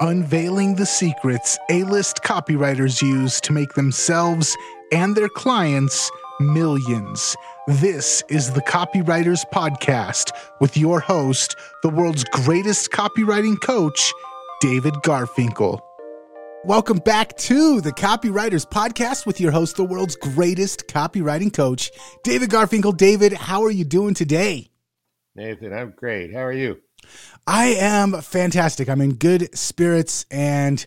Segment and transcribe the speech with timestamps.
[0.00, 4.56] unveiling the secrets A list copywriters use to make themselves
[4.92, 6.10] and their clients
[6.40, 7.34] millions.
[7.66, 10.30] This is the Copywriters Podcast
[10.60, 14.12] with your host, the world's greatest copywriting coach,
[14.60, 15.80] David Garfinkel.
[16.64, 21.90] Welcome back to the Copywriters Podcast with your host, the world's greatest copywriting coach,
[22.22, 22.96] David Garfinkel.
[22.96, 24.70] David, how are you doing today?
[25.34, 26.32] Nathan, I'm great.
[26.32, 26.78] How are you?
[27.46, 28.88] I am fantastic.
[28.88, 30.84] I'm in good spirits and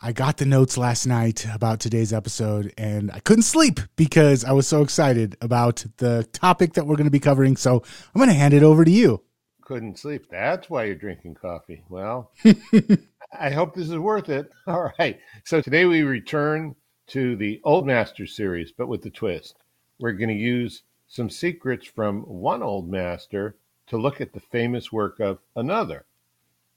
[0.00, 4.52] I got the notes last night about today's episode and I couldn't sleep because I
[4.52, 7.56] was so excited about the topic that we're going to be covering.
[7.56, 7.82] So
[8.14, 9.22] I'm going to hand it over to you.
[9.62, 10.26] Couldn't sleep.
[10.30, 11.84] That's why you're drinking coffee.
[11.88, 12.32] Well,
[13.38, 14.50] I hope this is worth it.
[14.66, 15.20] All right.
[15.44, 16.74] So today we return
[17.08, 19.56] to the Old Master series, but with the twist.
[20.00, 23.56] We're going to use some secrets from one old master
[23.92, 26.06] to look at the famous work of another.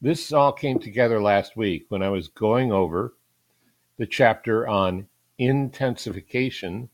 [0.01, 3.13] This all came together last week when I was going over
[3.97, 6.89] the chapter on intensification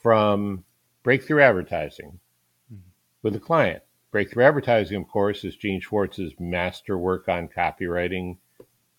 [0.00, 0.64] from
[1.02, 2.20] breakthrough advertising
[2.72, 2.88] mm-hmm.
[3.22, 3.82] with a client.
[4.10, 8.38] Breakthrough advertising, of course, is Gene Schwartz's master work on copywriting.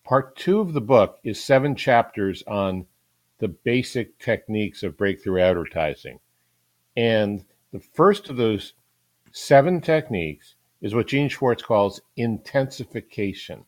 [0.04, 2.86] Part two of the book is seven chapters on
[3.40, 6.20] the basic techniques of breakthrough advertising.
[6.96, 8.74] And the first of those
[9.38, 13.66] Seven techniques is what Gene Schwartz calls intensification.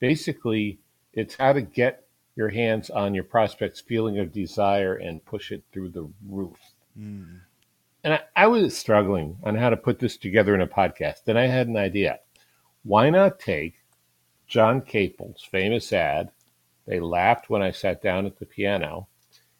[0.00, 0.80] Basically,
[1.12, 5.62] it's how to get your hands on your prospect's feeling of desire and push it
[5.70, 6.58] through the roof.
[6.98, 7.38] Mm.
[8.02, 11.22] And I, I was struggling on how to put this together in a podcast.
[11.24, 12.18] Then I had an idea.
[12.82, 13.76] Why not take
[14.48, 16.32] John Caples' famous ad,
[16.86, 19.06] They Laughed When I Sat Down at the Piano,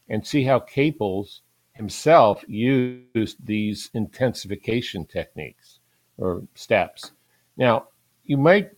[0.08, 5.78] and see how Caples himself used these intensification techniques
[6.18, 7.12] or steps.
[7.56, 7.88] Now,
[8.24, 8.70] you might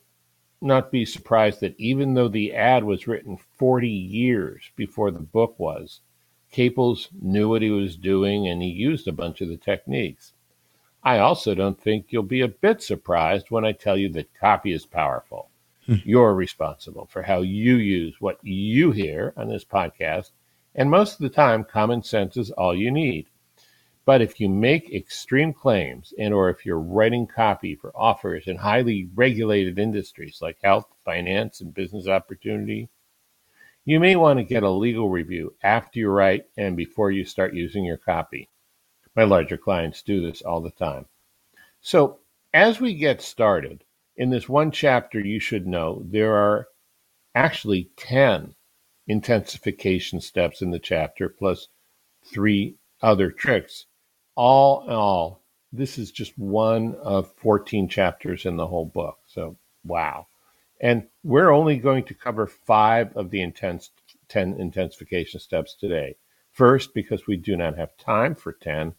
[0.60, 5.58] not be surprised that even though the ad was written 40 years before the book
[5.58, 6.00] was,
[6.52, 10.32] Caples knew what he was doing and he used a bunch of the techniques.
[11.02, 14.72] I also don't think you'll be a bit surprised when I tell you that copy
[14.72, 15.48] is powerful.
[15.86, 15.96] Hmm.
[16.04, 20.30] You're responsible for how you use what you hear on this podcast
[20.74, 23.26] and most of the time, common sense is all you need.
[24.04, 28.56] But if you make extreme claims and or if you're writing copy for offers in
[28.56, 32.88] highly regulated industries like health, finance, and business opportunity,
[33.84, 37.54] you may want to get a legal review after you write and before you start
[37.54, 38.48] using your copy.
[39.14, 41.06] My larger clients do this all the time.
[41.80, 42.18] So,
[42.54, 43.84] as we get started,
[44.16, 46.68] in this one chapter, you should know there are
[47.34, 48.54] actually 10
[49.06, 51.68] intensification steps in the chapter, plus
[52.24, 53.86] three other tricks.
[54.34, 55.42] All in all,
[55.72, 59.18] this is just one of 14 chapters in the whole book.
[59.26, 60.26] So, wow.
[60.80, 63.90] And we're only going to cover five of the intense
[64.28, 66.16] 10 intensification steps today.
[66.52, 68.94] First, because we do not have time for 10.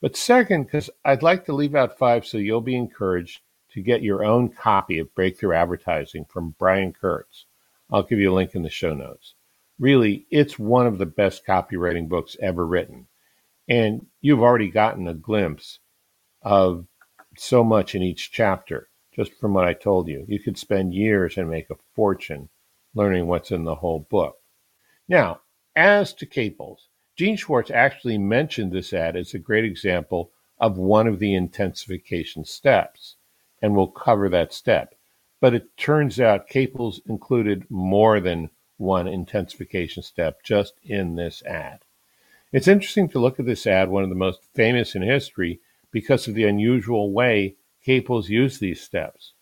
[0.00, 3.40] But second, because I'd like to leave out five so you'll be encouraged
[3.70, 7.46] to get your own copy of Breakthrough Advertising from Brian Kurtz.
[7.90, 9.34] I'll give you a link in the show notes
[9.78, 13.06] really, it's one of the best copywriting books ever written.
[13.68, 15.80] And you've already gotten a glimpse
[16.42, 16.86] of
[17.36, 20.24] so much in each chapter, just from what I told you.
[20.28, 22.48] You could spend years and make a fortune
[22.94, 24.38] learning what's in the whole book.
[25.08, 25.40] Now,
[25.74, 31.06] as to Caples, Gene Schwartz actually mentioned this ad as a great example of one
[31.06, 33.16] of the intensification steps,
[33.60, 34.94] and we'll cover that step.
[35.40, 41.80] But it turns out Caples included more than one intensification step just in this ad.
[42.52, 45.60] It's interesting to look at this ad, one of the most famous in history,
[45.90, 49.32] because of the unusual way Caples used these steps.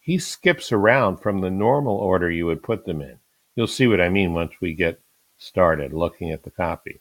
[0.00, 3.18] He skips around from the normal order you would put them in.
[3.54, 5.00] You'll see what I mean once we get
[5.38, 7.00] started looking at the copy.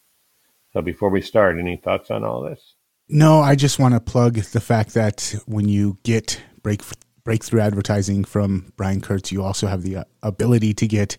[0.73, 2.73] So before we start, any thoughts on all this?
[3.07, 6.81] No, I just want to plug the fact that when you get break,
[7.23, 11.17] breakthrough advertising from Brian Kurtz, you also have the uh, ability to get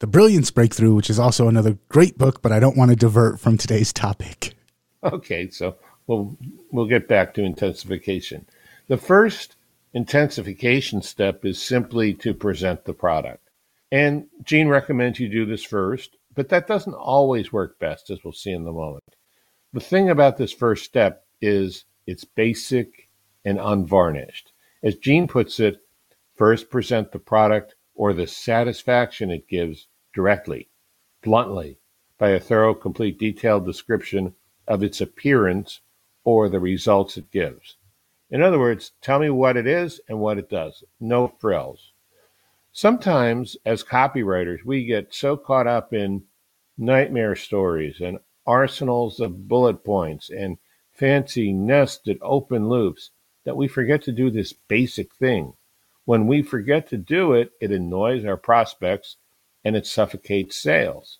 [0.00, 3.40] the Brilliance Breakthrough, which is also another great book, but I don't want to divert
[3.40, 4.54] from today's topic.
[5.02, 6.36] Okay, so we'll
[6.70, 8.46] we'll get back to intensification.
[8.88, 9.56] The first
[9.94, 13.48] intensification step is simply to present the product.
[13.90, 18.32] And Gene recommends you do this first, but that doesn't always work best, as we'll
[18.32, 19.04] see in the moment.
[19.72, 23.08] The thing about this first step is it's basic
[23.44, 24.52] and unvarnished.
[24.82, 25.80] As Gene puts it,
[26.36, 30.68] first present the product or the satisfaction it gives directly,
[31.20, 31.78] bluntly,
[32.16, 34.34] by a thorough, complete, detailed description
[34.68, 35.80] of its appearance
[36.22, 37.76] or the results it gives.
[38.30, 40.84] In other words, tell me what it is and what it does.
[41.00, 41.92] No frills.
[42.70, 46.22] Sometimes, as copywriters, we get so caught up in
[46.76, 50.58] nightmare stories and arsenals of bullet points and
[50.92, 53.10] fancy nested open loops
[53.44, 55.54] that we forget to do this basic thing.
[56.08, 59.18] When we forget to do it, it annoys our prospects
[59.62, 61.18] and it suffocates sales.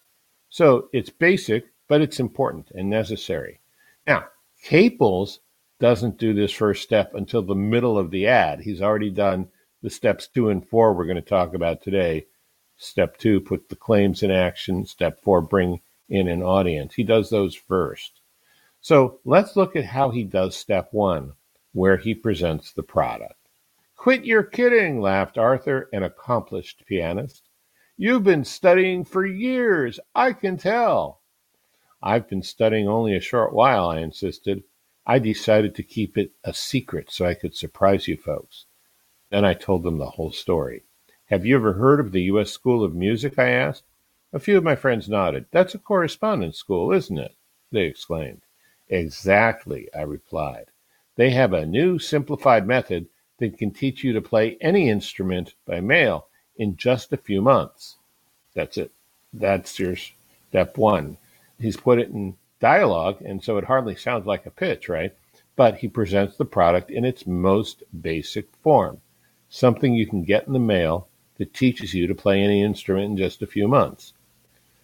[0.49, 3.61] So it's basic, but it's important and necessary.
[4.06, 4.29] Now,
[4.64, 5.40] Caples
[5.79, 8.61] doesn't do this first step until the middle of the ad.
[8.61, 9.49] He's already done
[9.82, 12.25] the steps two and four we're going to talk about today.
[12.79, 14.87] Step two, put the claims in action.
[14.87, 16.94] Step four, bring in an audience.
[16.94, 18.23] He does those first.
[18.81, 21.34] So let's look at how he does step one,
[21.75, 23.34] where he presents the product.
[23.98, 27.48] Quit your kidding, laughed Arthur, an accomplished pianist.
[27.96, 31.20] You've been studying for years, I can tell.
[32.00, 34.62] I've been studying only a short while, I insisted.
[35.04, 38.66] I decided to keep it a secret so I could surprise you folks.
[39.30, 40.84] Then I told them the whole story.
[41.26, 42.52] Have you ever heard of the U.S.
[42.52, 43.36] School of Music?
[43.36, 43.82] I asked.
[44.32, 45.46] A few of my friends nodded.
[45.50, 47.34] That's a correspondence school, isn't it?
[47.72, 48.42] They exclaimed.
[48.88, 50.66] Exactly, I replied.
[51.16, 53.08] They have a new simplified method
[53.38, 56.26] that can teach you to play any instrument by mail
[56.56, 57.96] in just a few months.
[58.55, 58.93] That's it.
[59.32, 61.17] That's your step one
[61.61, 65.14] he's put it in dialogue, and so it hardly sounds like a pitch, right?
[65.56, 69.00] But he presents the product in its most basic form,
[69.50, 71.08] something you can get in the mail
[71.38, 74.12] that teaches you to play any instrument in just a few months.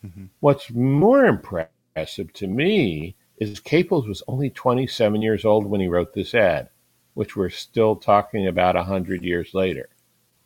[0.05, 0.27] Mm-hmm.
[0.41, 6.15] What's more impressive to me is Caples was only 27 years old when he wrote
[6.15, 6.69] this ad,
[7.15, 9.89] which we're still talking about 100 years later.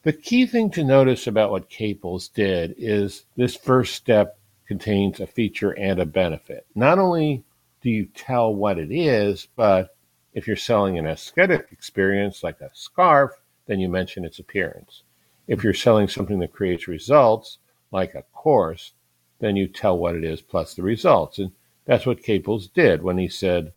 [0.03, 5.27] The key thing to notice about what Caples did is this first step contains a
[5.27, 6.67] feature and a benefit.
[6.75, 7.43] Not only
[7.83, 9.97] do you tell what it is, but
[10.35, 13.33] if you're selling an aesthetic experience like a scarf,
[13.67, 15.03] then you mention its appearance.
[15.47, 17.59] If you're selling something that creates results,
[17.91, 18.93] like a course,
[19.41, 21.39] then you tell what it is plus the results.
[21.39, 21.53] And
[21.87, 23.73] that's what Caples did when he said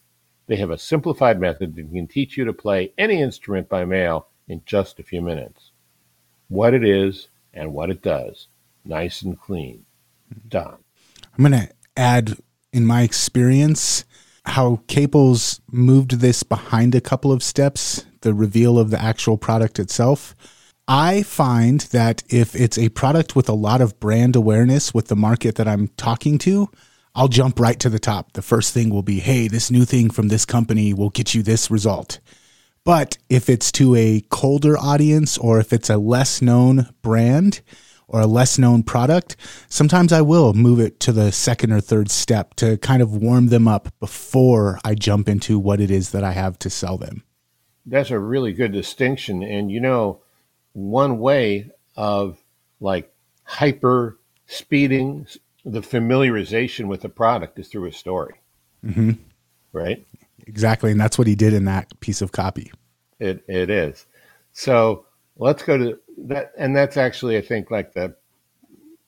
[0.48, 4.28] they have a simplified method that can teach you to play any instrument by mail
[4.48, 5.72] in just a few minutes.
[6.50, 8.48] What it is and what it does,
[8.84, 9.86] nice and clean.
[10.34, 10.50] Mm-hmm.
[10.50, 10.78] Done.
[11.38, 12.38] I'm going to add,
[12.74, 14.06] in my experience,
[14.46, 19.80] how Caples moved this behind a couple of steps, the reveal of the actual product
[19.80, 20.36] itself.
[20.88, 25.16] I find that if it's a product with a lot of brand awareness with the
[25.16, 26.70] market that I'm talking to,
[27.14, 28.34] I'll jump right to the top.
[28.34, 31.44] The first thing will be, hey, this new thing from this company will get you
[31.44, 32.20] this result.
[32.84, 37.62] But if it's to a colder audience or if it's a less known brand,
[38.12, 39.38] or a less known product,
[39.70, 43.48] sometimes I will move it to the second or third step to kind of warm
[43.48, 47.24] them up before I jump into what it is that I have to sell them.
[47.86, 49.42] That's a really good distinction.
[49.42, 50.22] And you know,
[50.74, 52.38] one way of
[52.82, 53.14] like
[53.44, 55.26] hyper speeding
[55.66, 58.36] the familiarization with the product is through a story.
[58.86, 59.12] Mm-hmm.
[59.74, 60.06] Right?
[60.48, 60.92] Exactly.
[60.92, 62.72] And that's what he did in that piece of copy.
[63.20, 64.06] It, it is.
[64.54, 65.06] So
[65.38, 68.16] let's go to that, and that's actually, I think, like the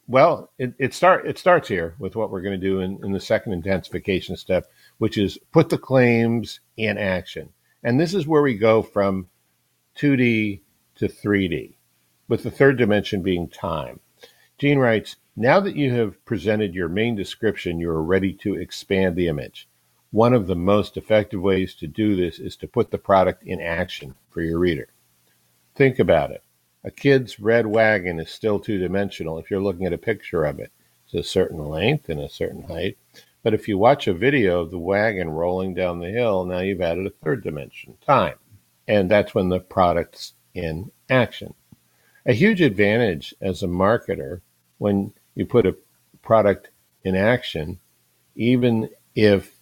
[0.08, 3.12] well, it, it start it starts here with what we're going to do in, in
[3.14, 7.50] the second intensification step, which is put the claims in action,
[7.84, 9.28] and this is where we go from
[9.98, 10.62] 2D
[10.96, 11.76] to 3D,
[12.28, 14.00] with the third dimension being time.
[14.58, 19.16] Gene writes, now that you have presented your main description, you are ready to expand
[19.16, 19.68] the image.
[20.12, 23.60] One of the most effective ways to do this is to put the product in
[23.60, 24.90] action for your reader.
[25.74, 26.44] Think about it.
[26.84, 30.60] A kid's red wagon is still two dimensional if you're looking at a picture of
[30.60, 30.72] it.
[31.06, 32.98] It's a certain length and a certain height.
[33.42, 36.82] But if you watch a video of the wagon rolling down the hill, now you've
[36.82, 38.36] added a third dimension, time.
[38.88, 41.56] And that's when the product's in action.
[42.26, 44.42] A huge advantage as a marketer
[44.78, 45.76] when you put a
[46.22, 46.70] product
[47.04, 47.80] in action,
[48.36, 49.56] even if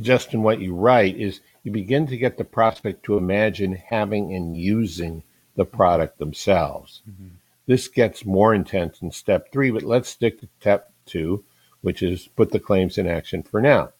[0.00, 4.34] just in what you write, is you begin to get the prospect to imagine having
[4.34, 5.22] and using
[5.56, 7.02] the product themselves.
[7.08, 7.28] Mm-hmm.
[7.66, 11.44] This gets more intense in step three, but let's stick to step two,
[11.80, 13.90] which is put the claims in action for now.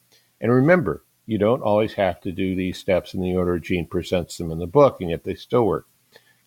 [0.41, 4.37] And remember, you don't always have to do these steps in the order Gene presents
[4.37, 5.87] them in the book, and yet they still work.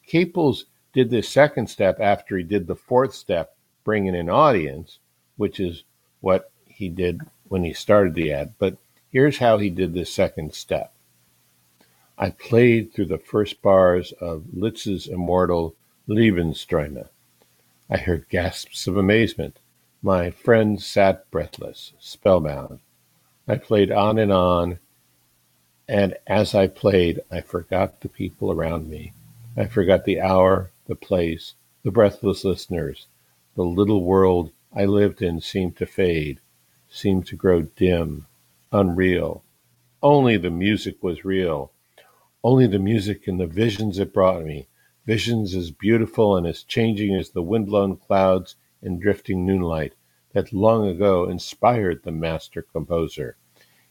[0.05, 3.55] Caples did this second step after he did the fourth step,
[3.87, 4.99] bringing an audience,
[5.37, 5.85] which is
[6.19, 8.53] what he did when he started the ad.
[8.59, 8.75] But
[9.13, 10.91] here's how he did this second step.
[12.17, 15.73] I played through the first bars of Liszt's immortal
[16.05, 17.07] Liebesträume.
[17.89, 19.55] I heard gasps of amazement.
[20.01, 22.79] My friend sat breathless, spellbound.
[23.47, 24.79] I played on and on,
[25.87, 29.13] and as I played, I forgot the people around me.
[29.55, 31.53] I forgot the hour, the place,
[31.83, 33.07] the breathless listeners.
[33.57, 36.41] The little world I lived in seemed to fade,
[36.89, 38.27] seemed to grow dim,
[38.71, 39.43] unreal.
[40.03, 41.71] Only the music was real.
[42.43, 44.67] Only the music and the visions it brought me,
[45.07, 49.95] visions as beautiful and as changing as the wind-blown clouds and drifting moonlight
[50.33, 53.37] that long ago inspired the master composer.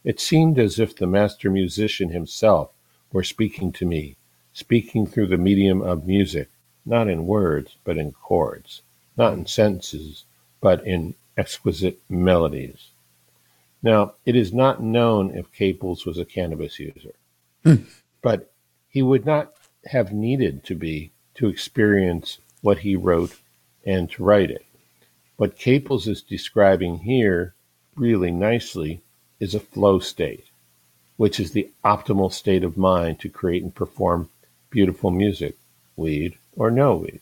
[0.01, 2.71] It seemed as if the master musician himself
[3.11, 4.15] were speaking to me,
[4.53, 6.47] speaking through the medium of music,
[6.85, 8.81] not in words, but in chords,
[9.17, 10.25] not in sentences,
[10.61, 12.91] but in exquisite melodies.
[13.81, 17.13] Now, it is not known if Caples was a cannabis user,
[17.63, 17.75] hmm.
[18.21, 18.51] but
[18.89, 19.53] he would not
[19.85, 23.37] have needed to be to experience what he wrote
[23.85, 24.65] and to write it.
[25.37, 27.53] What Caples is describing here
[27.95, 29.01] really nicely
[29.39, 30.45] is a flow state,
[31.15, 34.29] which is the optimal state of mind to create and perform
[34.69, 35.55] beautiful music,
[35.95, 37.21] weed or no weed.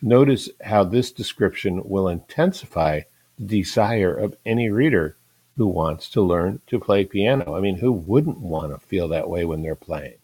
[0.00, 3.00] Notice how this description will intensify
[3.38, 5.16] the desire of any reader
[5.56, 7.56] who wants to learn to play piano.
[7.56, 10.14] I mean, who wouldn't want to feel that way when they're playing?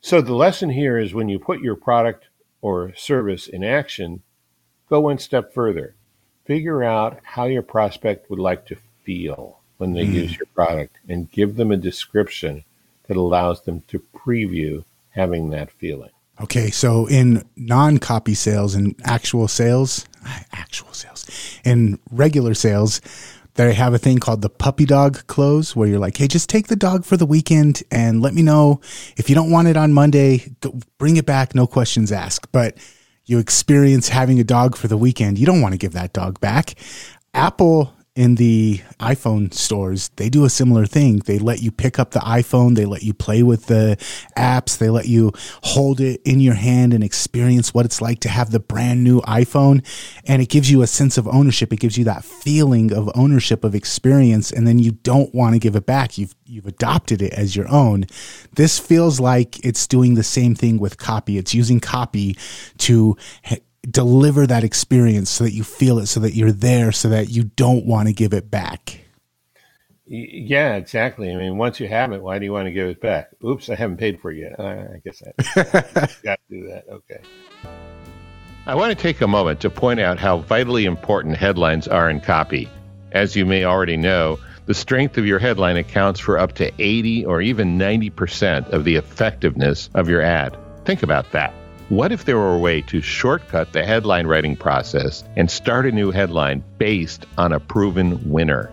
[0.00, 2.28] So the lesson here is when you put your product
[2.62, 4.22] or service in action,
[4.88, 5.94] go one step further.
[6.46, 10.14] Figure out how your prospect would like to feel when they mm.
[10.14, 12.64] use your product and give them a description
[13.06, 16.10] that allows them to preview having that feeling.
[16.42, 20.06] Okay, so in non-copy sales and actual sales,
[20.52, 21.26] actual sales,
[21.64, 23.00] in regular sales,
[23.54, 26.68] they have a thing called the puppy dog close where you're like, hey, just take
[26.68, 28.80] the dog for the weekend and let me know
[29.18, 30.54] if you don't want it on Monday,
[30.96, 32.50] bring it back, no questions asked.
[32.52, 32.78] But
[33.26, 36.40] you experience having a dog for the weekend, you don't want to give that dog
[36.40, 36.74] back.
[37.34, 41.20] Apple in the iPhone stores, they do a similar thing.
[41.20, 43.96] They let you pick up the iPhone, they let you play with the
[44.36, 48.28] apps, they let you hold it in your hand and experience what it's like to
[48.28, 49.82] have the brand new iPhone.
[50.26, 51.72] And it gives you a sense of ownership.
[51.72, 54.52] It gives you that feeling of ownership of experience.
[54.52, 56.18] And then you don't want to give it back.
[56.18, 58.04] You've, you've adopted it as your own.
[58.52, 61.38] This feels like it's doing the same thing with copy.
[61.38, 62.36] It's using copy
[62.78, 63.16] to
[63.82, 67.44] deliver that experience so that you feel it, so that you're there, so that you
[67.44, 69.00] don't want to give it back.
[70.06, 71.32] Yeah, exactly.
[71.32, 73.30] I mean, once you have it, why do you want to give it back?
[73.44, 74.58] Oops, I haven't paid for it yet.
[74.58, 76.84] I guess I got to do that.
[76.90, 77.20] Okay.
[78.66, 82.20] I want to take a moment to point out how vitally important headlines are in
[82.20, 82.68] copy.
[83.12, 87.24] As you may already know, the strength of your headline accounts for up to 80
[87.24, 90.56] or even 90% of the effectiveness of your ad.
[90.84, 91.54] Think about that.
[91.90, 95.90] What if there were a way to shortcut the headline writing process and start a
[95.90, 98.70] new headline based on a proven winner?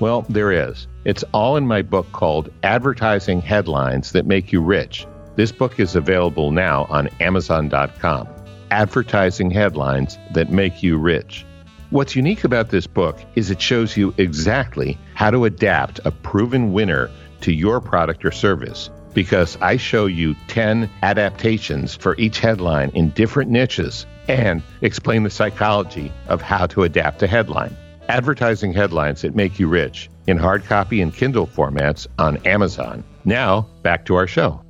[0.00, 0.88] Well, there is.
[1.04, 5.06] It's all in my book called Advertising Headlines That Make You Rich.
[5.36, 8.26] This book is available now on Amazon.com.
[8.72, 11.46] Advertising Headlines That Make You Rich.
[11.90, 16.72] What's unique about this book is it shows you exactly how to adapt a proven
[16.72, 22.90] winner to your product or service because I show you 10 adaptations for each headline
[22.90, 27.74] in different niches and explain the psychology of how to adapt a headline.
[28.10, 33.02] Advertising headlines that make you rich in hard copy and Kindle formats on Amazon.
[33.24, 34.60] Now, back to our show.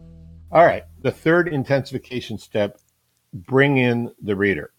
[0.53, 0.85] All right.
[1.03, 2.79] The third intensification step
[3.35, 4.71] bring in the reader.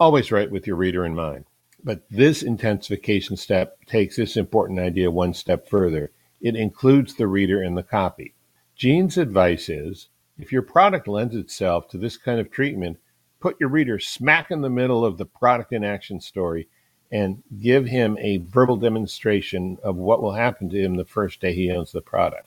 [0.00, 1.44] Always write with your reader in mind.
[1.84, 6.10] But this intensification step takes this important idea one step further.
[6.40, 8.34] It includes the reader in the copy.
[8.80, 10.08] Gene's advice is
[10.38, 12.96] if your product lends itself to this kind of treatment,
[13.38, 16.66] put your reader smack in the middle of the product in action story
[17.12, 21.52] and give him a verbal demonstration of what will happen to him the first day
[21.52, 22.46] he owns the product.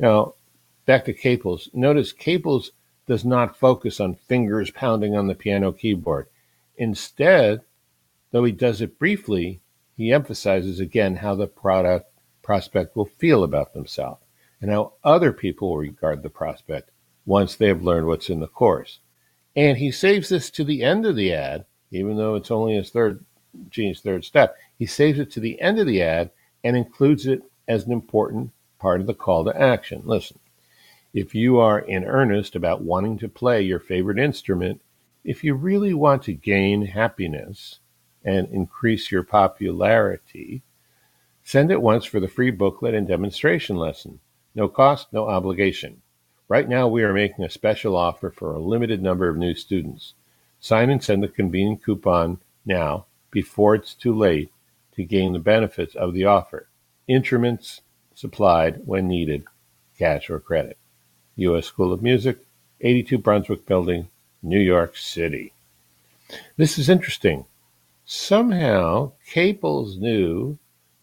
[0.00, 0.34] Now,
[0.84, 1.70] back to Caples.
[1.72, 2.72] Notice Caples
[3.06, 6.26] does not focus on fingers pounding on the piano keyboard.
[6.76, 7.60] Instead,
[8.32, 9.60] though he does it briefly,
[9.96, 12.10] he emphasizes again how the product
[12.42, 14.25] prospect will feel about themselves
[14.66, 16.90] and how other people will regard the prospect
[17.24, 18.98] once they have learned what's in the course.
[19.54, 22.90] And he saves this to the end of the ad, even though it's only his
[22.90, 23.24] third
[23.70, 24.56] Gene's third step.
[24.76, 26.32] He saves it to the end of the ad
[26.64, 30.02] and includes it as an important part of the call to action.
[30.04, 30.40] Listen,
[31.14, 34.80] if you are in earnest about wanting to play your favorite instrument,
[35.22, 37.78] if you really want to gain happiness
[38.24, 40.62] and increase your popularity,
[41.44, 44.18] send it once for the free booklet and demonstration lesson.
[44.56, 46.00] No cost, no obligation.
[46.48, 50.14] Right now, we are making a special offer for a limited number of new students.
[50.60, 54.50] Sign and send the convenient coupon now before it's too late
[54.94, 56.68] to gain the benefits of the offer.
[57.06, 57.82] Instruments
[58.14, 59.44] supplied when needed,
[59.98, 60.78] cash or credit.
[61.36, 61.66] U.S.
[61.66, 62.38] School of Music,
[62.80, 64.08] 82 Brunswick Building,
[64.42, 65.52] New York City.
[66.56, 67.44] This is interesting.
[68.06, 70.56] Somehow, Caples knew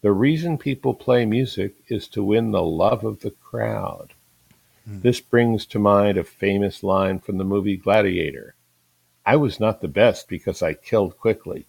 [0.04, 4.12] the reason people play music is to win the love of the crowd.
[4.86, 5.00] Mm.
[5.00, 8.54] This brings to mind a famous line from the movie Gladiator
[9.24, 11.64] I was not the best because I killed quickly.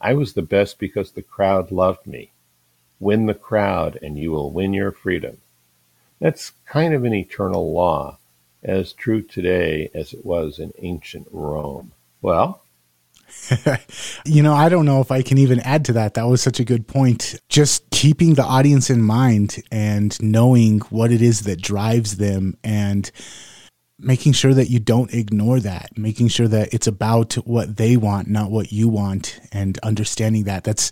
[0.00, 2.32] I was the best because the crowd loved me.
[2.98, 5.38] Win the crowd and you will win your freedom.
[6.18, 8.18] That's kind of an eternal law,
[8.60, 11.92] as true today as it was in ancient Rome.
[12.22, 12.60] Well,
[14.24, 16.14] you know, I don't know if I can even add to that.
[16.14, 17.36] That was such a good point.
[17.48, 23.10] Just keeping the audience in mind and knowing what it is that drives them and
[23.98, 28.28] making sure that you don't ignore that, making sure that it's about what they want,
[28.28, 30.64] not what you want, and understanding that.
[30.64, 30.90] That's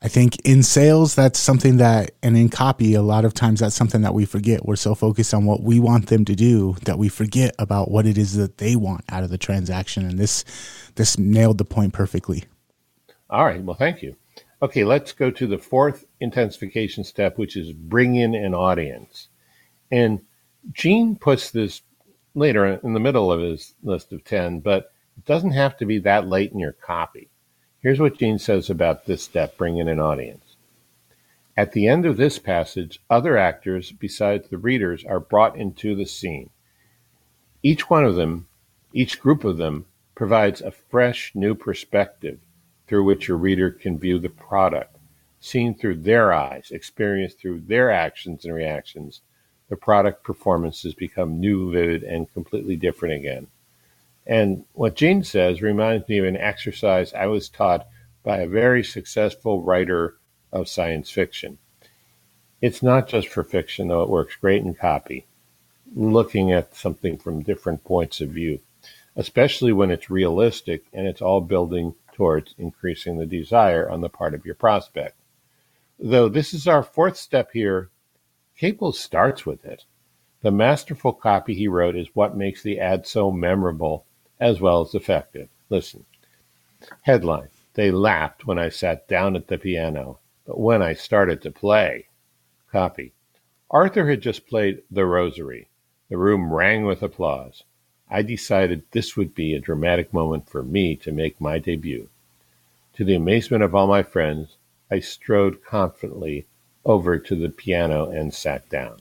[0.00, 3.74] I think in sales, that's something that, and in copy, a lot of times that's
[3.74, 4.64] something that we forget.
[4.64, 8.06] We're so focused on what we want them to do that we forget about what
[8.06, 10.06] it is that they want out of the transaction.
[10.06, 10.44] And this,
[10.94, 12.44] this nailed the point perfectly.
[13.28, 13.60] All right.
[13.60, 14.14] Well, thank you.
[14.62, 14.84] Okay.
[14.84, 19.28] Let's go to the fourth intensification step, which is bring in an audience.
[19.90, 20.20] And
[20.72, 21.82] Gene puts this
[22.36, 25.98] later in the middle of his list of 10, but it doesn't have to be
[26.00, 27.30] that late in your copy.
[27.80, 30.56] Here's what Gene says about this step bring in an audience.
[31.56, 36.04] At the end of this passage, other actors besides the readers are brought into the
[36.04, 36.50] scene.
[37.62, 38.48] Each one of them,
[38.92, 42.40] each group of them, provides a fresh new perspective
[42.88, 44.96] through which a reader can view the product,
[45.38, 49.20] seen through their eyes, experienced through their actions and reactions.
[49.68, 53.46] The product performances become new, vivid, and completely different again.
[54.28, 57.88] And what Gene says reminds me of an exercise I was taught
[58.22, 60.18] by a very successful writer
[60.52, 61.56] of science fiction.
[62.60, 65.26] It's not just for fiction, though it works great in copy,
[65.94, 68.60] looking at something from different points of view,
[69.16, 74.34] especially when it's realistic and it's all building towards increasing the desire on the part
[74.34, 75.16] of your prospect.
[75.98, 77.88] Though this is our fourth step here,
[78.58, 79.84] Caples starts with it.
[80.42, 84.04] The masterful copy he wrote is what makes the ad so memorable
[84.40, 85.48] as well as effective.
[85.68, 86.04] Listen.
[87.02, 91.50] Headline They laughed when I sat down at the piano, but when I started to
[91.50, 92.06] play.
[92.70, 93.12] Copy
[93.70, 95.68] Arthur had just played The Rosary.
[96.08, 97.64] The room rang with applause.
[98.08, 102.08] I decided this would be a dramatic moment for me to make my debut.
[102.94, 104.56] To the amazement of all my friends,
[104.90, 106.46] I strode confidently
[106.84, 109.00] over to the piano and sat down.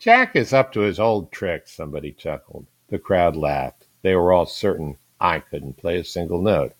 [0.00, 2.66] Jack is up to his old tricks, somebody chuckled.
[2.88, 3.81] The crowd laughed.
[4.02, 6.74] They were all certain I couldn't play a single note.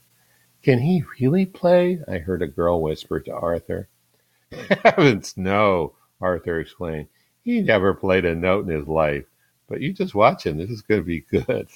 [0.62, 2.00] Can he really play?
[2.08, 3.88] I heard a girl whisper to Arthur.
[4.84, 7.08] Heavens, no, Arthur exclaimed.
[7.44, 9.24] He never played a note in his life.
[9.68, 10.58] But you just watch him.
[10.58, 11.68] This is going to be good.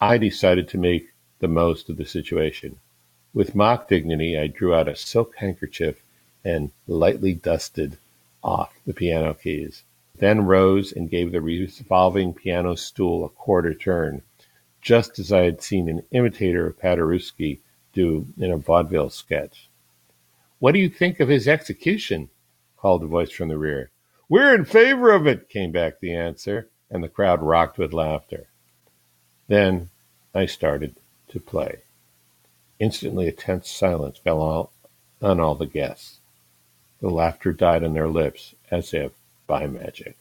[0.00, 2.78] I decided to make the most of the situation.
[3.32, 6.02] With mock dignity, I drew out a silk handkerchief
[6.44, 7.98] and lightly dusted
[8.42, 9.84] off the piano keys
[10.16, 14.22] then rose and gave the revolving piano stool a quarter turn,
[14.80, 17.60] just as I had seen an imitator of Paderewski
[17.92, 19.68] do in a vaudeville sketch.
[20.58, 22.30] What do you think of his execution?
[22.76, 23.90] called a voice from the rear.
[24.28, 28.46] We're in favor of it, came back the answer, and the crowd rocked with laughter.
[29.48, 29.90] Then
[30.34, 30.94] I started
[31.28, 31.80] to play.
[32.78, 34.70] Instantly, a tense silence fell
[35.20, 36.18] on all the guests.
[37.00, 39.12] The laughter died on their lips as if
[39.46, 40.16] by magic.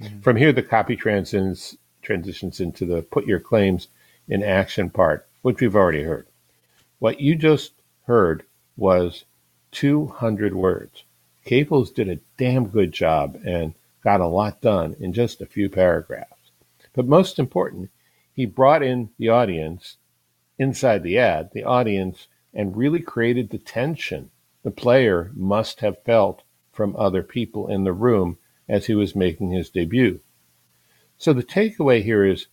[0.00, 0.20] Mm-hmm.
[0.20, 3.88] From here, the copy transitions, transitions into the put your claims
[4.28, 6.26] in action part, which we've already heard.
[6.98, 7.72] What you just
[8.06, 8.44] heard
[8.76, 9.24] was
[9.72, 11.04] 200 words.
[11.44, 15.68] Caples did a damn good job and got a lot done in just a few
[15.68, 16.50] paragraphs.
[16.94, 17.90] But most important,
[18.34, 19.96] he brought in the audience
[20.58, 24.30] inside the ad, the audience, and really created the tension
[24.66, 26.42] the player must have felt
[26.76, 30.20] from other people in the room as he was making his debut.
[31.18, 32.46] So the takeaway here is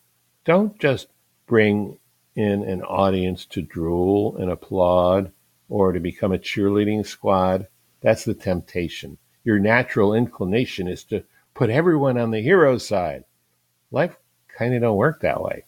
[0.46, 1.08] don't just
[1.46, 2.00] bring
[2.36, 5.32] in an audience to drool and applaud
[5.70, 7.68] or to become a cheerleading squad.
[8.02, 9.18] That's the temptation.
[9.44, 13.26] Your natural inclination is to put everyone on the hero's side.
[13.92, 14.16] Life
[14.48, 15.66] kind of don't work that way.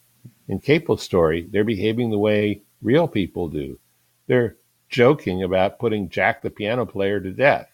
[0.48, 3.78] In Caples' story, they're behaving the way real people do.
[4.26, 4.56] They're
[4.88, 7.68] joking about putting Jack the piano player to death.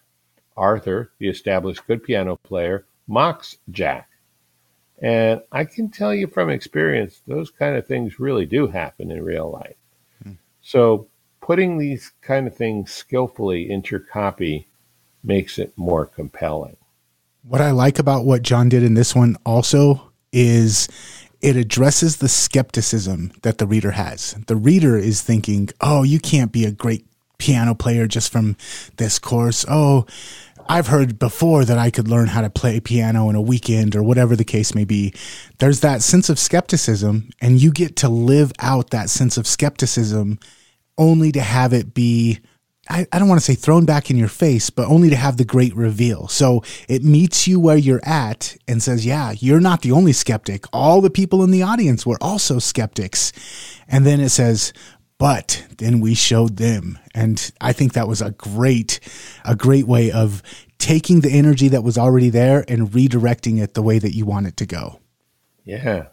[0.56, 4.08] Arthur, the established good piano player, mocks Jack.
[5.00, 9.24] And I can tell you from experience, those kind of things really do happen in
[9.24, 9.76] real life.
[10.22, 10.32] Hmm.
[10.60, 11.08] So
[11.40, 14.68] putting these kind of things skillfully into your copy
[15.24, 16.76] makes it more compelling.
[17.42, 20.88] What I like about what John did in this one also is
[21.40, 24.34] it addresses the skepticism that the reader has.
[24.46, 27.04] The reader is thinking, oh, you can't be a great
[27.42, 28.56] piano player just from
[28.98, 29.64] this course.
[29.68, 30.06] Oh,
[30.68, 34.02] I've heard before that I could learn how to play piano in a weekend or
[34.04, 35.12] whatever the case may be.
[35.58, 40.38] There's that sense of skepticism, and you get to live out that sense of skepticism
[40.96, 42.38] only to have it be
[42.88, 45.36] I, I don't want to say thrown back in your face, but only to have
[45.36, 46.26] the great reveal.
[46.26, 50.64] So it meets you where you're at and says, yeah, you're not the only skeptic.
[50.72, 53.32] All the people in the audience were also skeptics.
[53.86, 54.72] And then it says,
[55.18, 56.98] but then we showed them.
[57.14, 59.00] And I think that was a great,
[59.44, 60.42] a great way of
[60.78, 64.46] taking the energy that was already there and redirecting it the way that you want
[64.46, 65.00] it to go.
[65.64, 66.06] Yeah.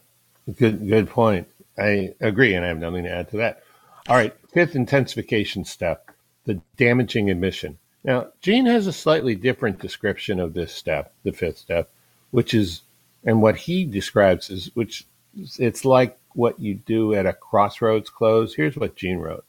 [0.58, 1.48] Good, good point.
[1.78, 2.54] I agree.
[2.54, 3.64] And I have nothing to add to that.
[4.08, 4.36] All right.
[4.54, 6.10] Fifth intensification step
[6.46, 7.78] the damaging admission.
[8.04, 11.92] Now, Gene has a slightly different description of this step, the fifth step,
[12.32, 12.82] which is,
[13.24, 15.06] and what he describes is, which
[15.58, 18.56] it's like what you do at a crossroads close.
[18.56, 19.46] Here's what Gene wrote.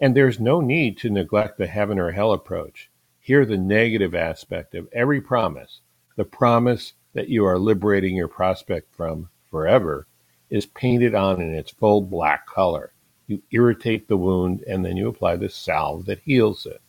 [0.00, 2.90] And there's no need to neglect the heaven or hell approach.
[3.20, 5.80] Hear the negative aspect of every promise,
[6.16, 10.06] the promise that you are liberating your prospect from forever,
[10.50, 12.92] is painted on in its full black color
[13.26, 16.80] you irritate the wound, and then you apply the salve that heals it.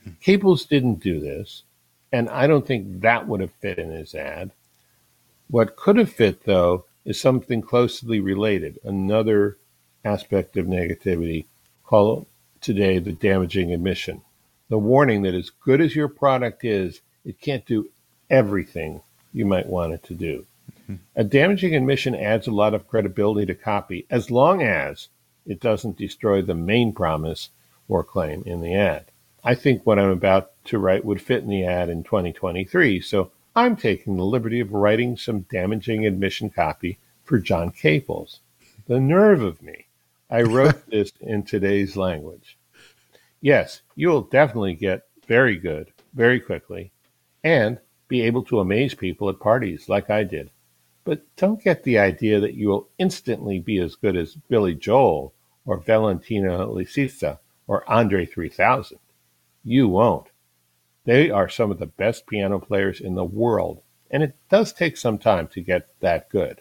[0.00, 0.10] Mm-hmm.
[0.20, 1.64] Caples didn't do this,
[2.12, 4.52] and I don't think that would have fit in his ad.
[5.48, 9.56] What could have fit, though, is something closely related, another
[10.04, 11.46] aspect of negativity
[11.84, 12.26] called
[12.60, 14.20] today the damaging admission.
[14.68, 17.88] The warning that as good as your product is, it can't do
[18.28, 19.00] everything
[19.32, 20.46] you might want it to do.
[20.82, 20.94] Mm-hmm.
[21.14, 25.08] A damaging admission adds a lot of credibility to copy as long as
[25.46, 27.50] it doesn't destroy the main promise
[27.88, 29.04] or claim in the ad.
[29.44, 33.30] I think what I'm about to write would fit in the ad in 2023, so
[33.58, 38.40] I'm taking the liberty of writing some damaging admission copy for John Caples.
[38.86, 39.86] The nerve of me.
[40.28, 42.58] I wrote this in today's language.
[43.40, 46.92] Yes, you will definitely get very good very quickly
[47.42, 50.50] and be able to amaze people at parties like I did.
[51.04, 55.32] But don't get the idea that you will instantly be as good as Billy Joel
[55.64, 58.98] or Valentina Lisitsa or Andre 3000.
[59.64, 60.26] You won't.
[61.06, 64.96] They are some of the best piano players in the world, and it does take
[64.96, 66.60] some time to get that good.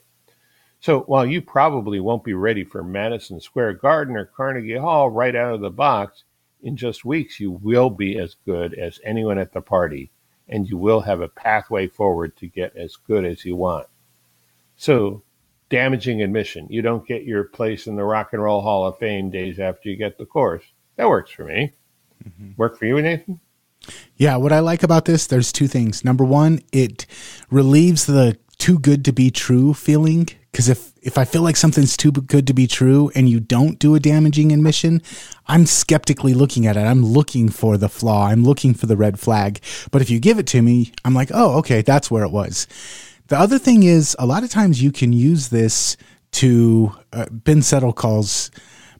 [0.79, 5.35] So while you probably won't be ready for Madison Square Garden or Carnegie Hall right
[5.35, 6.23] out of the box,
[6.61, 10.11] in just weeks you will be as good as anyone at the party,
[10.47, 13.87] and you will have a pathway forward to get as good as you want.
[14.77, 15.23] So
[15.69, 16.67] damaging admission.
[16.69, 19.89] You don't get your place in the Rock and Roll Hall of Fame days after
[19.89, 20.63] you get the course.
[20.97, 21.73] That works for me.
[22.23, 22.51] Mm-hmm.
[22.57, 23.39] Work for you, Nathan?
[24.17, 26.03] Yeah, what I like about this, there's two things.
[26.05, 27.05] Number one, it
[27.49, 30.29] relieves the too good to be true feeling.
[30.51, 33.77] Because if, if I feel like something's too good to be true and you don't
[33.77, 35.01] do a damaging admission,
[35.47, 36.81] I'm skeptically looking at it.
[36.81, 38.27] I'm looking for the flaw.
[38.27, 39.59] I'm looking for the red flag.
[39.91, 42.67] But if you give it to me, I'm like, oh, okay, that's where it was.
[43.27, 45.97] The other thing is, a lot of times you can use this
[46.33, 48.49] to, uh, Ben Settle calls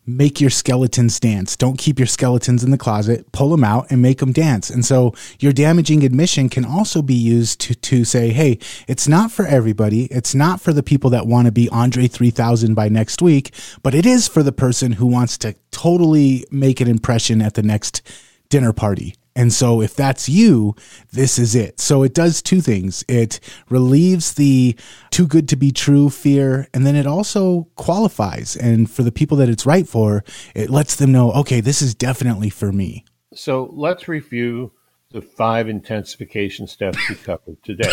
[0.06, 1.56] make your skeletons dance.
[1.58, 4.70] Don't keep your skeletons in the closet, pull them out and make them dance.
[4.70, 9.32] And so your damaging admission can also be used to, to say, Hey, it's not
[9.32, 10.06] for everybody.
[10.06, 13.96] It's not for the people that want to be Andre 3000 by next week, but
[13.96, 18.02] it is for the person who wants to totally make an impression at the next
[18.50, 19.16] dinner party.
[19.36, 20.76] And so if that's you,
[21.12, 21.82] this is it.
[21.82, 23.04] So it does two things.
[23.10, 24.78] It relieves the
[25.12, 26.68] too good to be true fear.
[26.74, 28.56] And then it also qualifies.
[28.56, 30.24] And for the people that it's right for,
[30.56, 33.04] it lets them know, okay, this is definitely for me.
[33.34, 34.72] So let's review
[35.12, 37.92] the five intensification steps we covered today.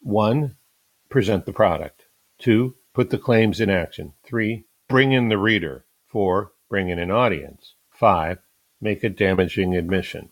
[0.00, 0.56] One,
[1.08, 2.06] present the product.
[2.38, 4.14] Two, put the claims in action.
[4.24, 5.84] Three, bring in the reader.
[6.08, 7.74] Four, bring in an audience.
[7.90, 8.38] Five,
[8.80, 10.30] make a damaging admission.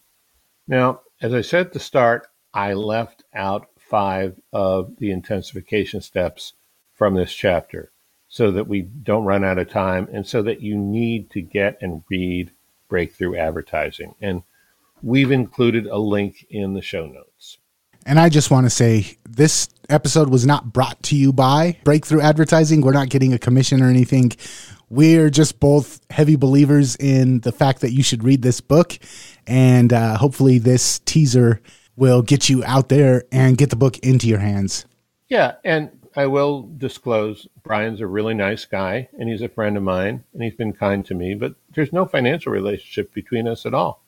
[0.68, 6.54] Now, as I said at the start, I left out five of the intensification steps
[6.94, 7.92] from this chapter
[8.28, 11.78] so that we don't run out of time and so that you need to get
[11.80, 12.50] and read
[12.88, 14.14] breakthrough advertising.
[14.20, 14.42] And
[15.02, 17.58] we've included a link in the show notes.
[18.04, 22.20] And I just want to say this episode was not brought to you by Breakthrough
[22.20, 22.80] Advertising.
[22.80, 24.32] We're not getting a commission or anything.
[24.88, 28.98] We're just both heavy believers in the fact that you should read this book.
[29.46, 31.60] And uh, hopefully, this teaser
[31.96, 34.86] will get you out there and get the book into your hands.
[35.28, 35.54] Yeah.
[35.64, 40.24] And I will disclose Brian's a really nice guy and he's a friend of mine
[40.32, 44.02] and he's been kind to me, but there's no financial relationship between us at all.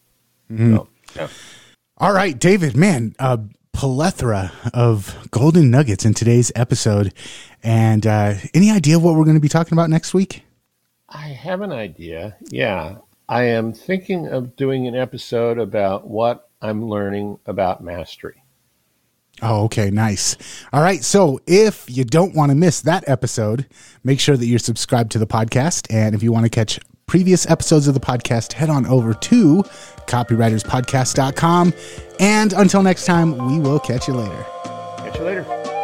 [0.51, 0.77] Mm-hmm.
[0.77, 1.29] So, yeah.
[1.98, 3.40] All right, David, man, a
[3.72, 7.12] plethora of golden nuggets in today's episode.
[7.62, 10.44] And uh, any idea what we're going to be talking about next week?
[11.09, 12.37] I have an idea.
[12.51, 12.96] Yeah.
[13.28, 18.42] I am thinking of doing an episode about what I'm learning about mastery.
[19.42, 20.36] Oh, okay, nice.
[20.72, 23.66] All right, so if you don't want to miss that episode,
[24.02, 25.86] make sure that you're subscribed to the podcast.
[25.94, 29.62] And if you want to catch previous episodes of the podcast, head on over to
[30.06, 31.72] copywriterspodcast.com.
[32.18, 34.46] And until next time, we will catch you later.
[34.98, 35.77] Catch you later.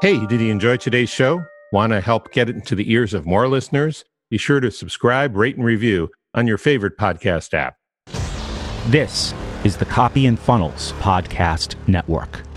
[0.00, 1.44] Hey, did you enjoy today's show?
[1.72, 4.04] Want to help get it into the ears of more listeners?
[4.30, 7.74] Be sure to subscribe, rate, and review on your favorite podcast app.
[8.86, 9.34] This
[9.64, 12.47] is the Copy and Funnels Podcast Network.